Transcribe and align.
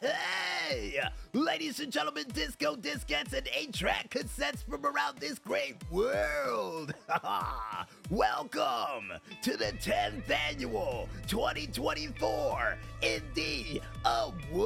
Hey! 0.00 0.98
Ladies 1.34 1.80
and 1.80 1.92
gentlemen, 1.92 2.24
disco 2.32 2.74
diskettes 2.74 3.34
and 3.34 3.46
8 3.54 3.74
track 3.74 4.08
cassettes 4.08 4.64
from 4.64 4.86
around 4.86 5.18
this 5.18 5.38
great 5.38 5.76
world. 5.90 6.94
Welcome 8.10 9.12
to 9.42 9.58
the 9.58 9.74
10th 9.74 10.30
annual 10.30 11.06
2024 11.28 12.78
Indy 13.02 13.82
Awards. 14.06 14.62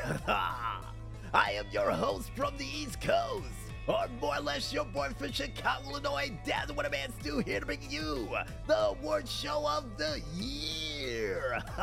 I 0.26 1.52
am 1.52 1.66
your 1.70 1.90
host 1.90 2.30
from 2.34 2.56
the 2.56 2.64
East 2.64 3.02
Coast, 3.02 3.44
or 3.86 4.06
more 4.20 4.36
or 4.36 4.40
less 4.40 4.72
your 4.72 4.84
boy 4.84 5.08
from 5.16 5.32
Chicago, 5.32 5.90
Illinois, 5.90 6.32
the 6.44 6.74
What 6.74 6.86
a 6.86 6.90
Man's 6.90 7.14
Do, 7.22 7.38
here 7.38 7.60
to 7.60 7.66
bring 7.66 7.80
you 7.88 8.28
the 8.66 8.78
award 8.78 9.28
show 9.28 9.66
of 9.66 9.96
the 9.96 10.20
year, 10.34 11.60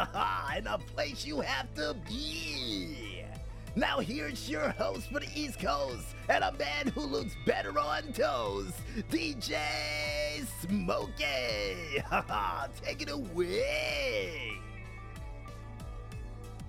and 0.54 0.68
a 0.68 0.78
place 0.78 1.26
you 1.26 1.42
have 1.42 1.74
to 1.76 1.96
be. 2.08 3.24
Now 3.76 4.00
here's 4.00 4.50
your 4.50 4.70
host 4.70 5.10
for 5.12 5.20
the 5.20 5.30
East 5.34 5.60
Coast, 5.60 6.16
and 6.30 6.44
a 6.44 6.52
man 6.54 6.90
who 6.90 7.02
looks 7.02 7.36
better 7.46 7.78
on 7.80 8.14
toes, 8.14 8.72
DJ 9.12 9.58
Smokey. 10.62 12.04
Take 12.84 13.02
it 13.02 13.10
away. 13.10 14.43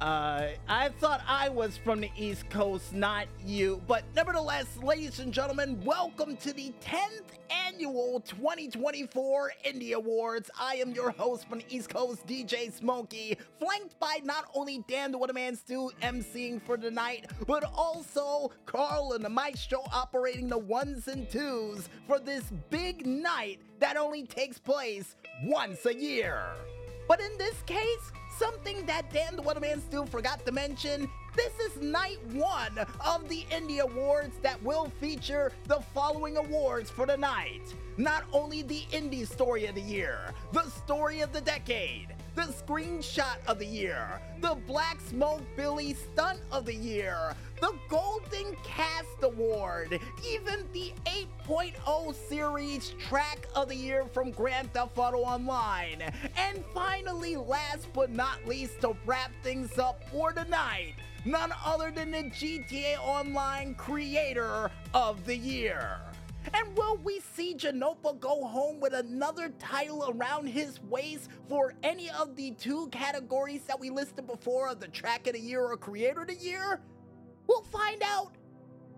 Uh, 0.05 0.49
I 0.69 0.91
thought 1.01 1.23
I 1.27 1.49
was 1.49 1.79
from 1.79 2.03
the 2.03 2.11
East 2.15 2.51
Coast, 2.51 2.93
not 2.93 3.27
you. 3.43 3.81
But 3.89 4.05
nevertheless, 4.15 4.67
ladies 4.83 5.19
and 5.19 5.33
gentlemen, 5.33 5.83
welcome 5.83 6.37
to 6.37 6.53
the 6.53 6.75
10th 6.83 7.23
annual 7.49 8.21
2024 8.21 9.53
Indy 9.65 9.95
Awards. 9.95 10.51
I 10.61 10.75
am 10.75 10.93
your 10.93 11.11
host 11.11 11.49
from 11.49 11.61
the 11.61 11.65
East 11.71 11.89
Coast, 11.89 12.27
DJ 12.27 12.71
Smokey, 12.71 13.39
flanked 13.59 13.99
by 13.99 14.21
not 14.23 14.45
only 14.55 14.85
Dan 14.89 15.11
the 15.11 15.17
What 15.17 15.31
a 15.31 15.33
Man 15.33 15.57
Stew 15.57 15.91
emceeing 16.03 16.61
for 16.61 16.77
the 16.77 16.91
night, 16.91 17.31
but 17.47 17.65
also 17.75 18.51
Carl 18.67 19.15
and 19.15 19.25
the 19.25 19.31
Maestro 19.31 19.85
operating 19.91 20.49
the 20.49 20.59
ones 20.59 21.09
and 21.09 21.31
twos 21.31 21.89
for 22.07 22.19
this 22.19 22.45
big 22.69 23.07
night 23.07 23.59
that 23.79 23.97
only 23.97 24.25
takes 24.25 24.59
place 24.59 25.17
once 25.45 25.87
a 25.87 25.95
year. 25.95 26.45
But 27.09 27.21
in 27.21 27.37
this 27.39 27.63
case, 27.63 28.13
something 28.39 28.85
that 28.87 29.13
Dan 29.13 29.37
the 29.37 29.43
Weatherman 29.43 29.81
still 29.81 30.07
forgot 30.07 30.45
to 30.47 30.53
mention, 30.53 31.09
this 31.37 31.53
is 31.59 31.83
night 31.83 32.19
one 32.33 32.79
of 33.05 33.29
the 33.29 33.45
Indy 33.51 33.81
Awards 33.81 34.37
that 34.43 34.63
will 34.63 34.91
feature 35.01 35.53
the 35.67 35.81
following 35.93 36.37
awards 36.37 36.91
for 36.91 37.07
tonight. 37.07 37.75
Not 37.97 38.25
only 38.33 38.63
the 38.63 38.85
Indy 38.93 39.25
Story 39.25 39.67
of 39.67 39.75
the 39.75 39.81
Year, 39.81 40.33
the 40.53 40.69
Story 40.71 41.21
of 41.21 41.33
the 41.33 41.41
Decade, 41.41 42.14
the 42.35 42.43
Screenshot 42.43 43.37
of 43.47 43.59
the 43.59 43.67
Year, 43.67 44.21
the 44.41 44.57
Black 44.67 44.99
Smoke 45.09 45.43
Billy 45.57 45.95
Stunt 45.95 46.41
of 46.51 46.67
the 46.67 46.75
Year, 46.75 47.35
the 47.61 47.73
Golden 47.89 48.57
Cast 48.65 49.23
Award, 49.23 50.01
even 50.29 50.65
the 50.73 50.93
8.0 51.47 52.15
series 52.29 52.91
Track 52.99 53.47
of 53.55 53.69
the 53.69 53.77
Year 53.77 54.05
from 54.13 54.33
Grand 54.33 54.73
Theft 54.73 54.99
Auto 54.99 55.19
Online, 55.19 56.03
and 56.37 56.65
finally, 56.75 57.37
last 57.37 57.87
but 57.93 58.11
not 58.11 58.45
least, 58.47 58.81
to 58.81 58.97
wrap 59.07 59.31
things 59.45 59.79
up 59.79 60.03
for 60.11 60.33
tonight, 60.33 60.95
none 61.25 61.53
other 61.65 61.93
than 61.93 62.11
the 62.11 62.25
GTA 62.25 62.99
Online 62.99 63.75
Creator 63.77 64.71
of 64.93 65.25
the 65.25 65.37
Year. 65.37 66.01
And 66.53 66.77
will 66.77 66.99
we 66.99 67.21
see 67.35 67.55
Janopa 67.55 68.21
go 68.21 68.45
home 68.45 68.81
with 68.81 68.93
another 68.93 69.49
title 69.59 70.05
around 70.11 70.47
his 70.47 70.81
waist 70.83 71.31
for 71.49 71.75
any 71.83 72.11
of 72.11 72.37
the 72.37 72.53
two 72.53 72.89
categories 72.89 73.63
that 73.63 73.81
we 73.81 73.91
listed 73.91 74.27
before 74.27 74.69
of 74.69 74.81
the 74.81 74.89
track 74.89 75.27
of 75.27 75.33
the 75.33 75.41
year 75.41 75.63
or 75.63 75.77
creator 75.77 76.23
of 76.23 76.29
the 76.29 76.35
year? 76.35 76.81
We'll 77.47 77.63
find 77.63 78.03
out 78.03 78.33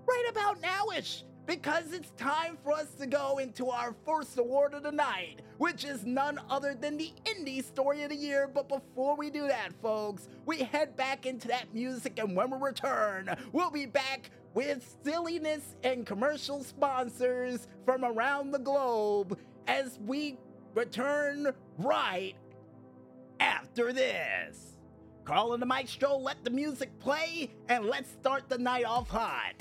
right 0.07 0.27
about 0.31 0.61
nowish 0.61 1.25
because 1.47 1.93
it's 1.93 2.11
time 2.13 2.59
for 2.63 2.73
us 2.73 2.93
to 2.95 3.07
go 3.07 3.39
into 3.39 3.71
our 3.71 3.95
first 4.05 4.37
award 4.39 4.75
of 4.75 4.83
the 4.83 4.91
night, 4.91 5.43
which 5.59 5.85
is 5.85 6.05
none 6.05 6.41
other 6.51 6.75
than 6.75 6.97
the 6.97 7.13
Indy 7.25 7.63
Story 7.63 8.03
of 8.03 8.11
the 8.11 8.17
Year. 8.17 8.49
But 8.53 8.69
before 8.69 9.17
we 9.17 9.31
do 9.31 9.47
that, 9.47 9.71
folks, 9.81 10.29
we 10.45 10.59
head 10.59 10.97
back 10.97 11.25
into 11.25 11.49
that 11.49 11.73
music, 11.73 12.19
and 12.19 12.37
when 12.37 12.51
we 12.51 12.59
return, 12.59 13.35
we'll 13.53 13.71
be 13.71 13.87
back 13.87 14.31
with 14.57 14.97
silliness 15.05 15.77
and 15.85 16.07
commercial 16.07 16.65
sponsors 16.65 17.69
from 17.85 18.07
around 18.07 18.51
the 18.51 18.59
globe 18.59 19.39
as 19.69 19.99
we 20.07 20.39
return 20.75 21.53
right 21.77 22.33
after 23.39 23.93
this. 23.93 24.79
Carl 25.27 25.53
and 25.53 25.61
the 25.61 25.67
Maestro, 25.67 26.17
let 26.17 26.43
the 26.43 26.49
music 26.49 26.89
play 27.01 27.51
and 27.69 27.85
let's 27.85 28.11
start 28.11 28.49
the 28.49 28.57
night 28.57 28.87
off 28.87 29.11
hot. 29.11 29.57